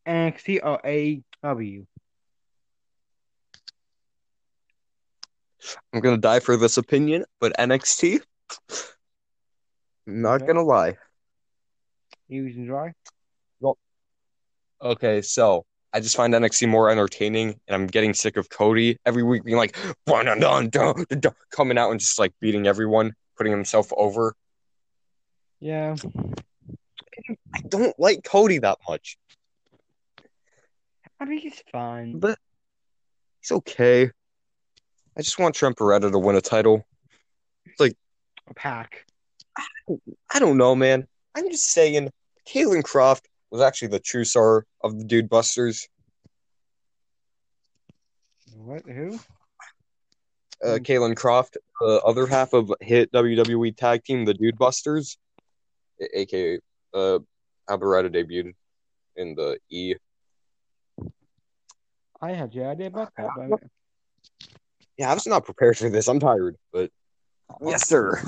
NXT 0.06 0.60
or 0.62 0.80
AEW? 0.84 1.86
I'm 5.92 6.00
gonna 6.00 6.18
die 6.18 6.40
for 6.40 6.56
this 6.56 6.76
opinion, 6.76 7.24
but 7.40 7.52
NXT. 7.58 8.20
Not 10.06 10.36
Okay. 10.36 10.46
gonna 10.46 10.62
lie. 10.62 10.96
Use 12.28 12.56
and 12.56 12.66
dry. 12.66 12.92
Okay, 14.80 15.22
so 15.22 15.66
I 15.92 15.98
just 15.98 16.16
find 16.16 16.32
NXT 16.32 16.68
more 16.68 16.88
entertaining, 16.88 17.58
and 17.66 17.74
I'm 17.74 17.88
getting 17.88 18.14
sick 18.14 18.36
of 18.36 18.48
Cody 18.48 18.96
every 19.04 19.24
week 19.24 19.42
being 19.42 19.56
like 19.56 19.76
"Dun, 20.06 20.26
dun, 20.26 20.38
dun, 20.38 20.68
dun, 20.68 21.04
dun, 21.08 21.20
dun," 21.20 21.34
coming 21.50 21.76
out 21.76 21.90
and 21.90 21.98
just 21.98 22.16
like 22.16 22.32
beating 22.40 22.68
everyone, 22.68 23.12
putting 23.36 23.50
himself 23.50 23.92
over. 23.96 24.36
Yeah. 25.60 25.96
I 27.54 27.60
don't 27.68 27.98
like 27.98 28.24
Cody 28.24 28.58
that 28.58 28.78
much, 28.88 29.18
I 31.20 31.26
think 31.26 31.42
he's 31.42 31.62
fine. 31.72 32.18
but 32.18 32.38
he's 33.40 33.50
okay. 33.50 34.10
I 35.16 35.22
just 35.22 35.38
want 35.38 35.54
Trent 35.54 35.76
Beretta 35.76 36.12
to 36.12 36.18
win 36.18 36.36
a 36.36 36.40
title. 36.40 36.86
It's 37.66 37.80
like 37.80 37.96
a 38.48 38.54
pack. 38.54 39.04
I 40.30 40.38
don't 40.38 40.58
know, 40.58 40.76
man. 40.76 41.06
I'm 41.34 41.50
just 41.50 41.70
saying, 41.70 42.10
Caylen 42.48 42.84
Croft 42.84 43.28
was 43.50 43.60
actually 43.60 43.88
the 43.88 44.00
true 44.00 44.24
star 44.24 44.64
of 44.82 44.96
the 44.96 45.04
Dude 45.04 45.28
Busters. 45.28 45.88
What? 48.54 48.82
Who? 48.88 49.18
uh. 50.64 50.78
Caylen 50.78 51.16
Croft, 51.16 51.56
the 51.80 52.00
other 52.04 52.26
half 52.26 52.52
of 52.52 52.72
hit 52.80 53.10
WWE 53.12 53.76
tag 53.76 54.04
team, 54.04 54.24
the 54.24 54.34
Dude 54.34 54.58
Busters, 54.58 55.18
aka 56.00 56.58
uh, 56.94 57.18
Alberetta 57.68 58.10
debuted 58.10 58.54
in 59.16 59.34
the 59.34 59.58
E. 59.70 59.94
I 62.20 62.32
had 62.32 62.54
no 62.54 62.70
idea 62.70 62.88
about 62.88 63.12
that. 63.16 63.30
But 63.36 63.62
Yeah, 64.96 65.10
I 65.10 65.14
was 65.14 65.26
not 65.26 65.44
prepared 65.44 65.78
for 65.78 65.88
this. 65.88 66.08
I'm 66.08 66.18
tired, 66.18 66.56
but 66.72 66.90
yes, 67.64 67.88
sir. 67.88 68.20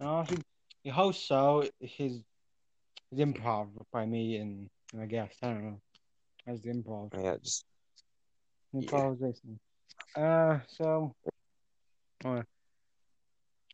honestly, 0.00 0.38
he 0.82 0.90
host 0.90 1.26
so 1.26 1.68
his 1.80 2.20
his 3.10 3.20
improv 3.20 3.68
by 3.92 4.04
me 4.06 4.36
and 4.36 4.68
I 4.98 5.06
guess 5.06 5.32
I 5.42 5.48
don't 5.48 5.64
know. 5.64 5.80
As 6.46 6.60
the 6.62 6.70
improv. 6.70 7.12
Yeah, 7.14 7.36
just 7.42 7.64
Yeah. 8.72 8.80
Improvisation. 8.80 9.60
Uh 10.16 10.58
so 10.66 11.14
uh, 12.24 12.42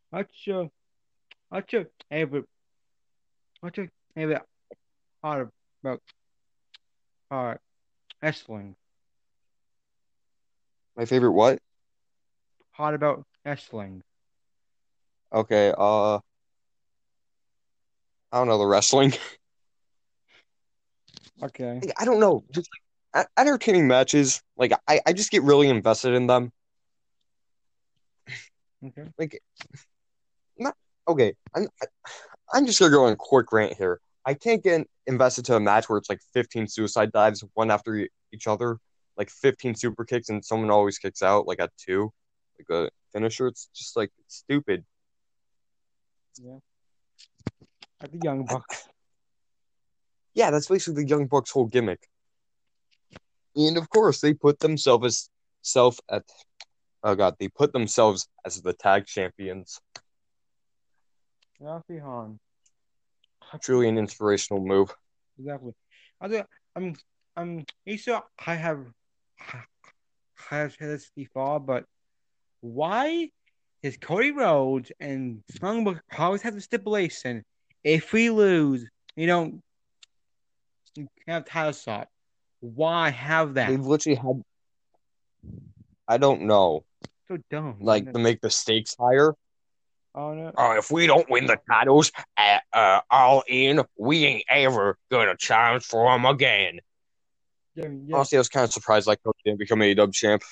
what's 0.09 0.45
your 0.45 0.69
what's 1.49 1.73
your 1.73 1.85
favorite 2.09 2.45
what's 3.61 3.77
your 3.77 3.89
favorite 4.15 4.41
part 5.21 5.49
about 5.83 6.01
part 7.29 7.61
wrestling? 8.21 8.75
my 10.95 11.05
favorite. 11.05 11.31
What? 11.31 11.59
Part 12.75 12.93
about 12.93 13.23
wrestling. 13.45 14.03
Okay. 15.33 15.73
Uh, 15.77 16.19
I 18.31 18.37
don't 18.37 18.47
know 18.47 18.57
the 18.57 18.65
wrestling. 18.65 19.13
Okay. 21.41 21.81
I 21.97 22.03
don't 22.03 22.19
know. 22.19 22.43
Just 22.51 22.69
like 23.15 23.27
entertaining 23.37 23.87
matches. 23.87 24.41
Like 24.57 24.73
I, 24.89 24.99
I 25.05 25.13
just 25.13 25.31
get 25.31 25.41
really 25.43 25.69
invested 25.69 26.13
in 26.13 26.27
them. 26.27 26.51
Okay. 28.85 29.05
Like, 29.17 29.41
not 30.57 30.75
okay. 31.07 31.33
I'm, 31.55 31.67
I'm 32.53 32.65
just 32.65 32.79
gonna 32.79 32.91
go 32.91 33.05
on 33.05 33.13
a 33.13 33.15
quick 33.15 33.51
rant 33.51 33.73
here. 33.77 33.99
I 34.25 34.33
can't 34.33 34.63
get 34.63 34.87
invested 35.07 35.45
to 35.45 35.55
a 35.55 35.59
match 35.59 35.89
where 35.89 35.97
it's 35.97 36.09
like 36.09 36.21
15 36.33 36.67
suicide 36.67 37.11
dives 37.11 37.43
one 37.53 37.71
after 37.71 38.07
each 38.33 38.47
other, 38.47 38.77
like 39.17 39.29
15 39.29 39.75
super 39.75 40.05
kicks, 40.05 40.29
and 40.29 40.43
someone 40.43 40.69
always 40.69 40.97
kicks 40.97 41.23
out 41.23 41.47
like 41.47 41.59
at 41.59 41.71
two, 41.77 42.11
like 42.59 42.69
a 42.69 42.89
finisher. 43.11 43.47
It's 43.47 43.69
just 43.73 43.95
like 43.95 44.11
stupid. 44.27 44.85
Yeah, 46.41 46.59
like 48.01 48.11
the 48.11 48.19
Young 48.23 48.45
Bucks. 48.45 48.87
Yeah, 50.33 50.51
that's 50.51 50.67
basically 50.67 51.03
the 51.03 51.09
Young 51.09 51.27
Bucks' 51.27 51.51
whole 51.51 51.65
gimmick. 51.65 52.07
And 53.55 53.77
of 53.77 53.89
course, 53.89 54.21
they 54.21 54.33
put 54.33 54.59
themselves 54.59 55.05
as 55.05 55.29
self 55.61 55.99
at 56.09 56.23
oh 57.03 57.15
god, 57.15 57.35
they 57.39 57.47
put 57.47 57.73
themselves 57.73 58.27
as 58.45 58.61
the 58.61 58.73
tag 58.73 59.05
champions. 59.05 59.79
Ralphie 61.59 61.99
Han. 61.99 62.39
Truly 63.61 63.87
an 63.87 63.97
inspirational 63.97 64.63
move. 64.63 64.93
Exactly. 65.37 65.73
I 66.21 66.27
do, 66.27 66.43
I'm 66.75 66.95
I'm 67.35 67.65
used 67.85 68.05
to 68.05 68.21
I 68.45 68.55
have 68.55 68.85
I 70.51 70.55
have 70.55 70.73
said 70.73 70.89
this 70.89 71.09
before, 71.15 71.59
but 71.59 71.85
why 72.61 73.29
is 73.81 73.97
Cody 73.97 74.31
Rhodes 74.31 74.91
and 74.99 75.41
Young 75.61 75.83
Bucks 75.83 76.01
always 76.17 76.41
have 76.41 76.53
the 76.53 76.61
stipulation 76.61 77.43
if 77.83 78.11
we 78.11 78.29
lose, 78.29 78.85
you 79.15 79.27
don't 79.27 79.61
have 81.27 81.45
title 81.45 81.71
shot. 81.71 82.07
Why 82.59 83.09
have 83.09 83.53
that? 83.53 83.69
They've 83.69 83.79
literally 83.79 84.17
had 84.17 84.43
I 86.07 86.17
don't 86.17 86.41
know. 86.41 86.83
so 87.27 87.37
dumb. 87.49 87.77
Like 87.79 88.11
to 88.11 88.19
make 88.19 88.41
the 88.41 88.49
stakes 88.49 88.95
higher. 88.99 89.33
Oh 90.19 90.33
no. 90.33 90.51
Uh, 90.57 90.75
if 90.77 90.91
we 90.91 91.07
don't 91.07 91.29
win 91.29 91.45
the 91.45 91.57
titles 91.69 92.11
at 92.37 92.63
uh, 92.73 93.01
All 93.09 93.43
In, 93.47 93.81
we 93.97 94.25
ain't 94.25 94.43
ever 94.49 94.97
gonna 95.09 95.35
challenge 95.37 95.83
for 95.85 96.11
them 96.11 96.25
again. 96.25 96.79
Yeah, 97.75 97.87
yeah. 98.05 98.15
Honestly, 98.15 98.37
I 98.37 98.41
was 98.41 98.49
kind 98.49 98.63
of 98.65 98.73
surprised 98.73 99.07
like 99.07 99.23
Cody 99.23 99.37
didn't 99.45 99.59
become 99.59 99.81
a 99.81 99.93
dub 99.93 100.13
champ. 100.13 100.43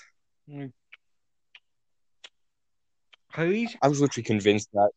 Please, 3.34 3.76
I 3.82 3.88
was 3.88 4.00
literally 4.02 4.24
convinced 4.24 4.70
that. 4.74 4.90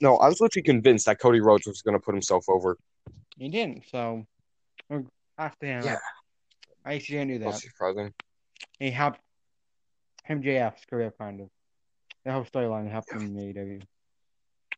No, 0.00 0.16
I 0.16 0.28
was 0.28 0.40
literally 0.40 0.64
convinced 0.64 1.06
that 1.06 1.20
Cody 1.20 1.40
Rhodes 1.40 1.66
was 1.66 1.82
gonna 1.82 2.00
put 2.00 2.14
himself 2.14 2.46
over. 2.48 2.76
he 3.38 3.48
didn't. 3.48 3.84
So, 3.90 4.26
after 5.38 5.66
him, 5.66 5.84
Yeah. 5.84 5.98
I 6.84 6.94
actually 6.94 7.18
didn't 7.18 7.32
do 7.32 7.38
That's 7.44 7.60
that. 7.60 7.68
surprising. 7.68 8.14
He 8.78 8.90
helped 8.90 9.20
MJF's 10.28 10.84
career, 10.86 11.12
kind 11.18 11.40
of. 11.42 11.48
The 12.26 12.32
whole 12.32 12.44
storyline 12.44 12.90
helped 12.90 13.12
him 13.12 13.22
in 13.22 13.36
AEW. 13.54 13.82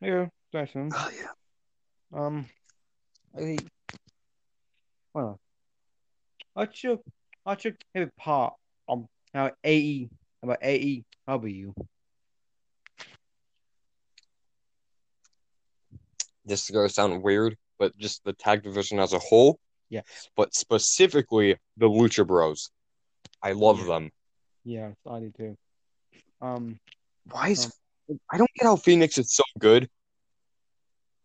Yeah, 0.02 0.26
that's 0.52 0.70
him. 0.70 0.90
Oh 0.94 1.10
yeah. 1.18 2.20
Um, 2.20 2.46
I 3.34 3.38
think. 3.38 3.66
Well, 5.14 5.40
I 6.54 6.68
should, 6.70 6.98
I 7.46 7.56
should 7.56 7.78
have 7.94 8.08
a 8.08 8.20
part 8.20 8.52
on 8.86 9.08
how 9.32 9.52
AE 9.64 10.10
about 10.42 10.60
AEW. 10.60 11.74
This 16.44 16.64
is 16.64 16.70
gonna 16.70 16.90
sound 16.90 17.22
weird, 17.22 17.56
but 17.78 17.96
just 17.96 18.24
the 18.24 18.34
tag 18.34 18.62
division 18.62 18.98
as 18.98 19.14
a 19.14 19.18
whole, 19.18 19.58
Yes. 19.88 20.04
but 20.36 20.54
specifically 20.54 21.56
the 21.78 21.88
Lucha 21.88 22.26
Bros. 22.26 22.68
I 23.42 23.52
love 23.52 23.78
Yeah. 23.78 23.86
them. 23.86 24.10
Yeah, 24.64 24.90
I 25.06 25.20
do 25.20 25.30
too. 25.34 25.56
Um, 26.42 26.78
Why 27.30 27.48
is 27.48 27.70
I 28.30 28.38
don't 28.38 28.50
get 28.56 28.64
how 28.64 28.76
Fenix 28.76 29.18
is 29.18 29.32
so 29.32 29.44
good. 29.58 29.88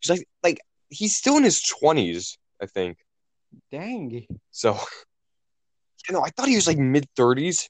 He's 0.01 0.09
like 0.09 0.27
like 0.43 0.59
he's 0.89 1.15
still 1.15 1.37
in 1.37 1.43
his 1.43 1.61
twenties, 1.61 2.37
I 2.61 2.65
think. 2.65 2.97
dang. 3.71 4.25
So 4.51 4.73
you 6.07 6.13
know, 6.13 6.21
I 6.21 6.29
thought 6.29 6.47
he 6.47 6.55
was 6.55 6.67
like 6.67 6.77
mid 6.77 7.07
thirties, 7.15 7.69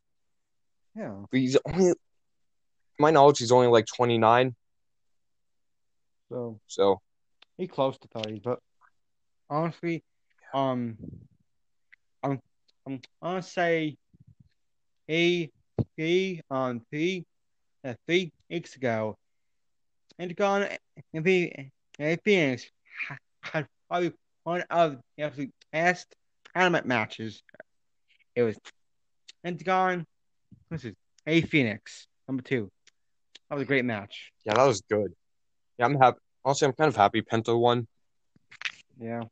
Yeah. 0.95 1.25
but 1.29 1.39
he's 1.39 1.57
only 1.65 1.93
my 2.99 3.11
knowledge, 3.11 3.39
he's 3.39 3.51
only 3.51 3.67
like 3.67 3.85
twenty 3.85 4.17
nine. 4.17 4.55
So 6.29 6.59
So 6.67 7.01
he 7.57 7.67
close 7.67 7.97
to 7.99 8.07
thirty, 8.07 8.39
but 8.43 8.59
honestly, 9.49 10.03
um, 10.53 10.97
I'm 12.23 12.39
I'm 12.87 12.99
gonna 13.21 13.41
say 13.41 13.97
he 15.07 15.51
he 15.97 16.41
on 16.49 16.81
three 16.89 17.19
uh, 17.19 17.32
three 18.07 18.31
weeks 18.49 18.75
ago, 18.75 19.17
and 20.19 20.35
gone 20.35 20.67
and 21.13 22.21
Fenix 22.23 22.65
had 23.41 23.67
probably 23.87 24.13
one 24.43 24.63
of 24.69 24.97
the 25.17 25.23
absolute 25.23 25.51
best 25.71 26.15
tournament 26.53 26.85
matches. 26.85 27.43
It 28.35 28.43
was 28.43 28.57
and 29.43 29.63
gone. 29.63 30.05
This 30.69 30.85
is 30.85 30.93
a 31.27 31.41
Fenix 31.41 32.07
number 32.27 32.41
two. 32.43 32.71
That 33.49 33.55
was 33.55 33.63
a 33.63 33.67
great 33.67 33.85
match. 33.85 34.31
yeah, 34.45 34.53
that 34.53 34.65
was 34.65 34.81
good. 34.89 35.13
Yeah, 35.77 35.85
I'm 35.85 35.95
happy. 35.95 36.19
Honestly, 36.45 36.67
I'm 36.67 36.73
kind 36.73 36.87
of 36.87 36.95
happy 36.95 37.21
Penta 37.21 37.57
won. 37.57 37.87
Yeah. 38.99 39.23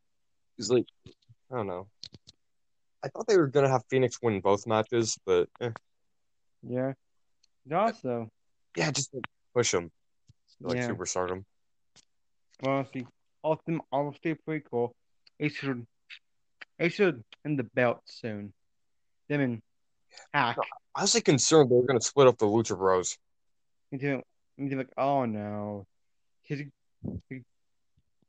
He's 0.58 0.70
like, 0.70 0.86
I 1.52 1.56
don't 1.56 1.68
know. 1.68 1.88
I 3.04 3.08
thought 3.08 3.28
they 3.28 3.38
were 3.38 3.48
gonna 3.48 3.70
have 3.70 3.84
Fenix 3.90 4.18
win 4.22 4.42
both 4.42 4.68
matches, 4.68 5.18
but 5.26 5.50
eh. 5.60 5.72
Yeah. 6.68 6.94
And 7.66 7.74
Also, 7.74 8.30
yeah, 8.76 8.92
just 8.92 9.14
like, 9.14 9.24
push 9.54 9.74
him 9.74 9.92
like 10.62 10.78
Yeah. 10.78 10.90
superstardom. 10.90 11.44
honestly, 12.64 13.08
ultimate, 13.44 13.82
honestly, 13.92 14.34
pretty 14.36 14.66
cool. 14.70 14.96
They 15.40 15.50
should, 15.50 15.86
they 16.78 16.90
should 16.90 17.24
end 17.46 17.58
the 17.60 17.64
belt 17.64 18.02
soon. 18.06 18.54
Them 19.28 19.42
and 19.42 19.62
Hack 20.34 20.58
I 20.94 21.02
was 21.02 21.16
like 21.16 21.24
concerned 21.26 21.72
they 21.72 21.76
were 21.76 21.86
gonna 21.86 22.02
split 22.02 22.28
up 22.28 22.38
the 22.38 22.46
Lucha 22.46 22.78
Bros. 22.78 23.18
into, 23.92 24.22
into 24.58 24.76
like, 24.78 24.92
oh 24.98 25.26
no. 25.26 25.86
He's, 26.44 26.64
he, 27.30 27.42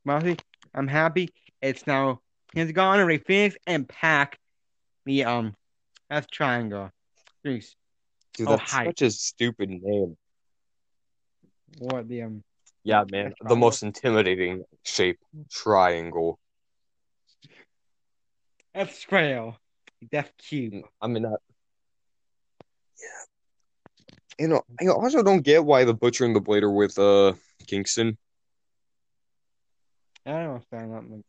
honestly, 0.07 0.37
I'm 0.73 0.87
happy. 0.87 1.29
It's 1.61 1.85
now 1.85 2.21
Pentagon 2.55 2.99
and 2.99 3.07
Rey 3.07 3.17
Fenix 3.17 3.55
and 3.67 3.87
PAC. 3.87 4.37
The 5.05 5.25
um, 5.25 5.55
that's 6.09 6.27
triangle. 6.27 6.89
Jeez, 7.45 7.75
Dude, 8.35 8.47
Oh, 8.47 8.51
that's 8.55 8.71
hype. 8.71 8.87
such 8.87 9.01
a 9.01 9.11
stupid 9.11 9.69
name. 9.69 10.15
What 11.79 12.07
the 12.07 12.23
um, 12.23 12.43
Yeah, 12.83 13.03
man, 13.11 13.33
That's 13.39 13.49
the 13.49 13.55
most 13.55 13.83
intimidating 13.83 14.63
shape, 14.83 15.19
triangle. 15.51 16.39
F 18.75 18.93
Scrail, 18.95 19.57
Death 20.11 20.31
Cube. 20.37 20.85
I 21.01 21.07
mean, 21.07 21.23
that. 21.23 21.37
Yeah. 22.99 24.43
You 24.43 24.47
know, 24.47 24.61
I 24.81 24.87
also 24.87 25.21
don't 25.21 25.41
get 25.41 25.63
why 25.63 25.83
the 25.83 25.93
Butcher 25.93 26.25
and 26.25 26.35
the 26.35 26.41
blader 26.41 26.73
with 26.73 26.97
uh 26.97 27.33
Kingston. 27.67 28.17
I 30.25 30.31
don't 30.31 30.49
understand 30.55 30.91
that. 30.93 31.11
Like, 31.11 31.25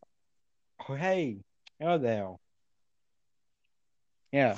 oh 0.89 0.95
hey, 0.95 1.39
hello 1.79 1.99
there. 1.99 2.31
Yeah. 4.33 4.57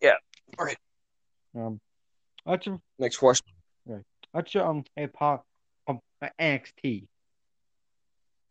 Yeah, 0.00 0.14
alright. 0.58 0.78
Um, 1.54 1.80
what's 2.44 2.66
your 2.66 2.80
Next 2.98 3.16
question. 3.16 3.46
Your 4.54 4.66
um 4.66 4.84
a 4.96 5.06
part 5.06 5.42
of 5.86 5.98
NXT? 6.22 7.06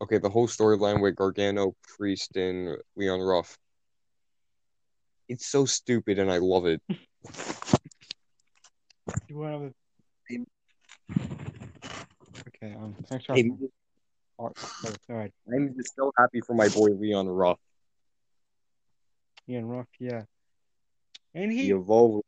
Okay, 0.01 0.17
the 0.17 0.29
whole 0.29 0.47
storyline 0.47 1.01
with 1.01 1.15
Gargano, 1.15 1.75
Priest, 1.97 2.37
and 2.37 2.77
Leon 2.95 3.19
Ruff. 3.19 3.57
It's 5.27 5.45
so 5.45 5.65
stupid, 5.65 6.19
and 6.19 6.31
I 6.31 6.37
love 6.37 6.65
it. 6.65 6.81
You 9.27 9.37
want 9.37 9.75
to? 10.31 10.45
Okay. 12.47 12.73
Um. 12.73 12.95
Thanks 13.05 13.25
for 13.25 13.35
Hey, 13.35 13.51
all 14.39 14.53
right. 15.07 15.31
I'm 15.53 15.75
just 15.75 15.95
so 15.95 16.11
happy 16.17 16.41
for 16.41 16.55
my 16.55 16.67
boy 16.69 16.89
Leon 16.93 17.27
Ruff. 17.27 17.59
Ian 19.47 19.67
Rock. 19.67 19.87
Yeah. 19.99 20.23
And 21.35 21.51
he. 21.51 21.63
He 21.65 21.71
evolved. 21.71 22.23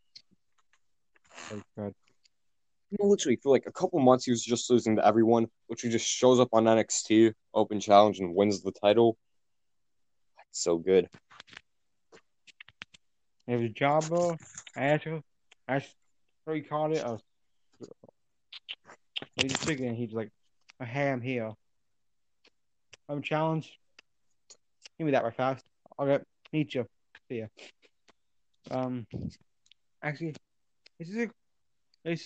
Oh, 1.52 1.62
God. 1.78 1.94
Literally, 3.00 3.38
for 3.42 3.50
like 3.52 3.66
a 3.68 3.72
couple 3.72 4.00
months, 4.00 4.26
he 4.26 4.32
was 4.32 4.44
just 4.44 4.70
losing 4.70 4.98
to 4.98 5.06
everyone. 5.06 5.48
which 5.68 5.82
he 5.82 5.90
just 5.90 6.06
shows 6.06 6.40
up 6.40 6.50
on 6.52 6.66
NXT 6.66 7.34
Open 7.54 7.80
Challenge 7.80 8.20
and 8.20 8.36
wins 8.36 8.62
the 8.62 8.72
title. 8.72 9.18
That's 10.38 10.62
so 10.62 10.78
good. 10.78 11.08
It 13.48 13.56
was 13.56 13.72
Jabba. 13.72 14.38
I 14.76 15.00
asked 15.68 15.96
what 16.46 16.56
he 16.56 16.62
called 16.62 16.94
it. 16.94 17.04
I 17.04 17.12
was. 17.12 17.22
He 19.36 19.48
just 19.48 19.64
figured, 19.64 19.88
and 19.88 19.98
he's 19.98 20.12
like, 20.12 20.30
"Oh, 20.80 20.86
"Hey, 20.86 21.10
I'm 21.10 21.22
here. 21.22 21.54
I'm 23.08 23.22
challenged. 23.22 23.72
Give 24.98 25.06
me 25.06 25.12
that 25.12 25.24
right 25.24 25.36
fast. 25.36 25.66
Okay, 26.00 26.24
meet 26.52 26.76
you. 26.76 26.86
See 27.30 27.40
ya." 27.40 27.48
Um, 28.70 29.08
actually, 30.04 30.36
is 31.00 31.16
a. 31.16 31.30
I 32.06 32.18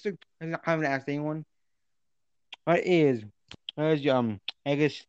haven't 0.63 0.85
asked 0.85 1.09
anyone. 1.09 1.45
What 2.63 2.85
is? 2.85 3.23
What 3.75 3.87
is 3.87 4.01
your 4.01 4.15
um? 4.15 4.39
I 4.65 4.75
guess. 4.75 5.03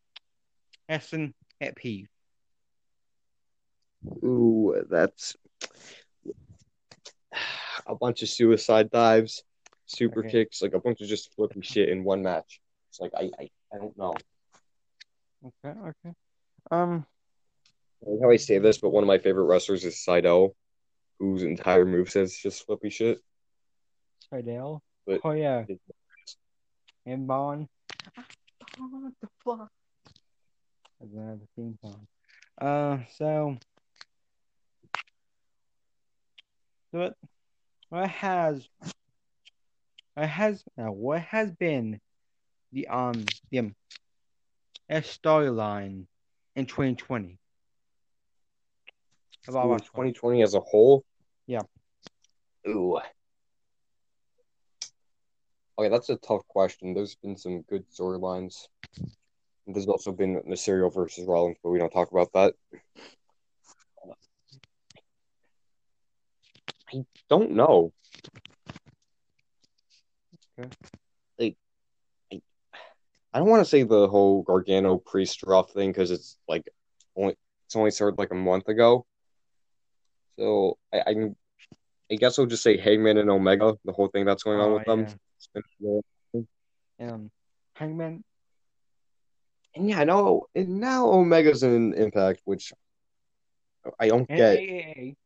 Essen 0.88 1.34
pet 1.60 1.74
peeve. 1.76 2.08
Ooh, 4.24 4.84
that's 4.88 5.36
a 7.86 7.94
bunch 7.94 8.22
of 8.22 8.28
suicide 8.28 8.90
dives, 8.90 9.42
super 9.86 10.20
Okay. 10.20 10.30
kicks, 10.30 10.62
like 10.62 10.74
a 10.74 10.80
bunch 10.80 11.00
of 11.00 11.08
just 11.08 11.34
flippy 11.34 11.60
shit 11.60 11.88
in 11.88 12.04
one 12.04 12.22
match. 12.22 12.60
It's 12.90 13.00
like 13.00 13.12
I, 13.16 13.30
I, 13.38 13.50
I 13.74 13.78
don't 13.78 13.96
know. 13.98 14.14
Okay, 15.44 15.78
okay. 15.80 16.14
Um, 16.70 17.04
I 18.06 18.10
how 18.22 18.30
I 18.30 18.36
say 18.36 18.58
this, 18.58 18.78
but 18.78 18.90
one 18.90 19.02
of 19.02 19.08
my 19.08 19.18
favorite 19.18 19.44
wrestlers 19.44 19.84
is 19.84 19.96
Sydal, 20.06 20.54
whose 21.18 21.42
entire 21.42 21.84
moveset 21.84 22.22
is 22.22 22.38
just 22.38 22.64
flippy 22.64 22.90
shit. 22.90 23.18
Sydal. 24.32 24.80
But- 25.06 25.20
oh 25.24 25.32
yeah, 25.32 25.64
and 27.04 27.26
Bond. 27.26 27.68
What 28.78 29.12
the 29.20 29.28
fuck? 29.44 29.70
That's 31.00 31.12
another 31.12 31.40
theme 31.54 31.78
song. 31.80 32.06
Uh, 32.60 32.98
so 33.16 33.56
what? 36.90 37.16
What 37.88 38.08
has? 38.08 38.68
What 40.14 40.28
has? 40.28 40.64
Now, 40.76 40.92
what 40.92 41.20
has 41.22 41.52
been 41.52 42.00
the 42.72 42.88
um 42.88 43.24
the 43.50 43.58
um, 43.60 43.74
storyline 44.90 46.06
in 46.56 46.66
2020 46.66 47.38
about 49.48 49.84
2020 49.84 50.42
as 50.42 50.54
a 50.54 50.60
whole? 50.60 51.04
Yeah. 51.46 51.60
Ooh. 52.68 52.98
Okay, 55.78 55.90
that's 55.90 56.08
a 56.08 56.16
tough 56.16 56.46
question. 56.48 56.94
There's 56.94 57.16
been 57.16 57.36
some 57.36 57.62
good 57.62 57.84
storylines. 57.90 58.68
There's 59.66 59.86
also 59.86 60.12
been 60.12 60.40
Mysterio 60.48 60.92
versus 60.94 61.26
Rollins, 61.26 61.58
but 61.62 61.70
we 61.70 61.78
don't 61.78 61.90
talk 61.90 62.10
about 62.10 62.32
that. 62.32 62.54
I 66.94 67.04
don't 67.28 67.50
know. 67.50 67.92
Okay. 70.58 70.70
Like, 71.38 71.56
I, 73.34 73.38
don't 73.38 73.48
want 73.48 73.60
to 73.60 73.68
say 73.68 73.82
the 73.82 74.08
whole 74.08 74.42
Gargano 74.42 74.96
priest 74.96 75.42
Ruff 75.42 75.72
thing 75.72 75.90
because 75.90 76.10
it's 76.10 76.38
like 76.48 76.66
only 77.16 77.36
it's 77.66 77.76
only 77.76 77.90
started 77.90 78.18
like 78.18 78.30
a 78.30 78.36
month 78.36 78.68
ago. 78.68 79.04
So 80.38 80.78
I, 80.94 81.00
I 81.08 81.12
can 81.14 81.36
I 82.10 82.14
guess 82.14 82.38
I'll 82.38 82.46
just 82.46 82.62
say 82.62 82.76
Hangman 82.76 83.18
and 83.18 83.30
Omega, 83.30 83.76
the 83.84 83.92
whole 83.92 84.08
thing 84.08 84.24
that's 84.24 84.42
going 84.42 84.60
on 84.60 84.70
Oh, 84.70 84.74
with 84.74 84.84
them. 84.84 85.06
Um, 87.00 87.30
Hangman. 87.74 88.24
And 89.74 89.90
yeah, 89.90 90.00
I 90.00 90.04
know. 90.04 90.46
And 90.54 90.80
now 90.80 91.08
Omega's 91.10 91.62
in 91.62 91.92
Impact, 91.94 92.40
which 92.44 92.72
I 94.00 94.08
don't 94.08 94.28
and 94.30 94.38
get. 94.38 94.58
AAA, 94.58 95.16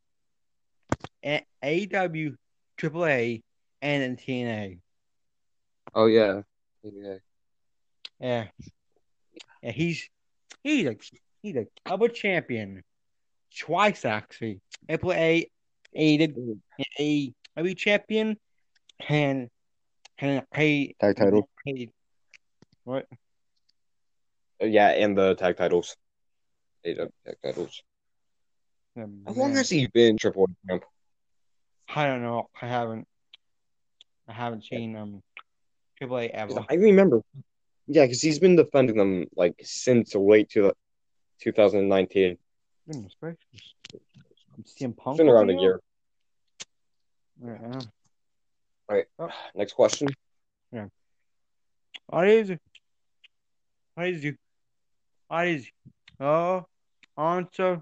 and 1.22 1.44
AW, 1.62 2.36
AAA, 2.78 3.42
and 3.82 4.18
TNA. 4.18 4.78
Oh 5.94 6.06
yeah, 6.06 6.42
yeah. 6.82 7.14
Yeah, 8.18 8.46
yeah. 9.62 9.72
He's 9.72 10.08
he's 10.62 10.86
a 10.86 10.96
he's 11.42 11.56
a 11.56 11.66
double 11.84 12.08
champion, 12.08 12.82
twice 13.56 14.04
actually. 14.04 14.60
AAA, 14.88 15.46
AW, 15.96 16.54
AW 17.56 17.74
champion, 17.74 18.36
and 19.08 19.48
and 20.18 20.42
paid 20.50 20.96
Tag 21.00 21.16
title. 21.16 21.48
paid. 21.66 21.90
What? 22.84 23.06
Uh, 24.62 24.66
Yeah, 24.66 24.88
and 24.90 25.16
the 25.16 25.34
tag 25.34 25.56
titles. 25.56 25.96
AW 26.86 27.08
tag 27.24 27.36
titles. 27.42 27.82
Um, 28.96 29.22
How 29.26 29.32
long 29.32 29.48
man. 29.50 29.56
has 29.58 29.70
he 29.70 29.86
been 29.88 30.16
Triple 30.18 30.46
H 30.50 30.56
champ? 30.68 30.84
I 31.94 32.06
don't 32.06 32.22
know. 32.22 32.48
I 32.60 32.66
haven't. 32.66 33.06
I 34.28 34.32
haven't 34.32 34.64
seen 34.64 34.94
um 34.96 35.22
AAA 36.00 36.30
ever. 36.30 36.64
I 36.68 36.74
remember. 36.74 37.22
Yeah, 37.86 38.04
because 38.04 38.22
he's 38.22 38.38
been 38.38 38.54
defending 38.56 38.96
them 38.96 39.26
like 39.34 39.54
since 39.62 40.14
late 40.14 40.50
to 40.50 40.72
2019. 41.42 42.38
Goodness 42.86 43.12
gracious. 43.20 43.74
CM 44.64 44.96
Punk. 44.96 45.14
It's 45.14 45.18
been 45.18 45.28
around 45.28 45.50
a 45.50 45.54
year. 45.54 45.80
Yeah. 47.44 47.80
All 48.88 48.96
right. 48.96 49.04
Oh. 49.18 49.30
Next 49.54 49.72
question. 49.72 50.08
Yeah. 50.72 50.86
What 52.06 52.28
is 52.28 52.50
it? 52.50 52.60
What 53.94 54.08
is? 54.08 54.34
What 55.28 55.46
is 55.48 55.64
it? 55.66 55.72
Oh, 56.18 56.66
answer, 57.16 57.80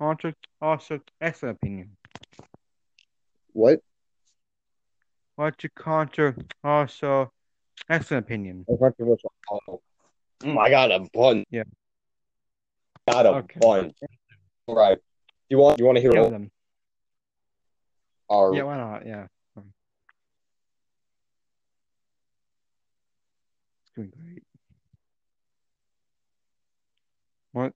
answer, 0.00 0.34
also, 0.60 1.00
excellent 1.20 1.56
opinion. 1.56 1.96
What? 3.52 3.80
What's 5.34 5.64
your 5.64 5.72
counter? 5.76 6.36
Also, 6.62 7.32
excellent 7.88 8.26
opinion. 8.26 8.64
A 8.68 8.76
controversial. 8.76 9.32
Oh. 9.50 9.80
I 10.44 10.70
got 10.70 10.92
a 10.92 11.06
bunch. 11.12 11.46
Yeah. 11.50 11.64
Got 13.10 13.26
a 13.26 13.30
Okay. 13.30 13.60
All 13.60 14.76
right. 14.76 14.98
You 15.50 15.58
want 15.58 15.80
you 15.80 15.84
want 15.84 15.96
to 15.96 16.00
hear 16.00 16.12
Yeah, 16.14 16.20
all 16.20 16.30
them. 16.30 16.50
our 18.30 18.54
yeah, 18.54 18.62
why 18.62 18.76
not? 18.76 19.04
Yeah. 19.04 19.26
Um, 19.56 19.72
It's 23.82 23.90
doing 23.96 24.12
great. 24.16 24.44
What? 27.50 27.72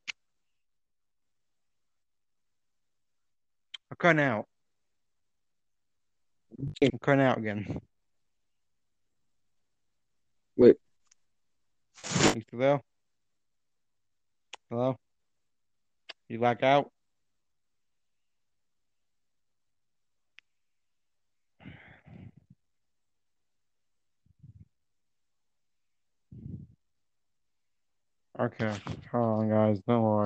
I'm 3.90 3.96
cutting 3.98 4.20
out. 4.22 4.46
I'm 6.80 6.98
cutting 7.00 7.22
out 7.22 7.38
again. 7.38 7.80
Wait. 10.56 10.76
You 12.36 12.42
still 12.42 12.58
there? 12.60 12.80
Hello? 14.70 14.96
You 16.28 16.38
back 16.38 16.62
out? 16.62 16.93
Okay. 28.40 28.72
Hold 29.12 29.40
on, 29.42 29.50
guys. 29.50 29.80
Don't 29.86 30.02
worry. 30.02 30.22